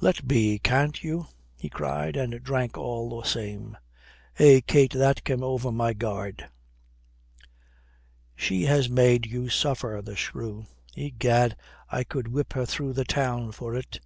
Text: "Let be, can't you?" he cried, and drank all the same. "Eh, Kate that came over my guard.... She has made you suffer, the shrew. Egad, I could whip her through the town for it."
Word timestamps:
"Let 0.00 0.26
be, 0.26 0.58
can't 0.58 1.04
you?" 1.04 1.26
he 1.54 1.68
cried, 1.68 2.16
and 2.16 2.42
drank 2.42 2.78
all 2.78 3.10
the 3.20 3.28
same. 3.28 3.76
"Eh, 4.38 4.62
Kate 4.66 4.94
that 4.94 5.22
came 5.22 5.42
over 5.42 5.70
my 5.70 5.92
guard.... 5.92 6.48
She 8.34 8.62
has 8.64 8.88
made 8.88 9.26
you 9.26 9.50
suffer, 9.50 10.00
the 10.02 10.16
shrew. 10.16 10.64
Egad, 10.96 11.58
I 11.90 12.04
could 12.04 12.28
whip 12.28 12.54
her 12.54 12.64
through 12.64 12.94
the 12.94 13.04
town 13.04 13.52
for 13.52 13.74
it." 13.76 14.00